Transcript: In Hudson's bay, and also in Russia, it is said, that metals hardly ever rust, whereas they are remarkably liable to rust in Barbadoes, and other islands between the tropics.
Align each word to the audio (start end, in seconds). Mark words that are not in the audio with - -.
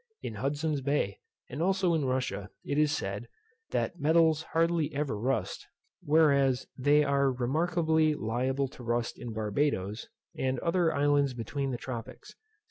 In 0.23 0.33
Hudson's 0.33 0.81
bay, 0.81 1.19
and 1.47 1.61
also 1.61 1.93
in 1.93 2.05
Russia, 2.05 2.49
it 2.65 2.79
is 2.79 2.91
said, 2.91 3.27
that 3.69 3.99
metals 3.99 4.41
hardly 4.53 4.91
ever 4.95 5.15
rust, 5.15 5.67
whereas 6.01 6.65
they 6.75 7.03
are 7.03 7.31
remarkably 7.31 8.15
liable 8.15 8.67
to 8.69 8.83
rust 8.83 9.19
in 9.19 9.31
Barbadoes, 9.31 10.09
and 10.35 10.57
other 10.61 10.91
islands 10.91 11.35
between 11.35 11.69
the 11.69 11.77
tropics. 11.77 12.33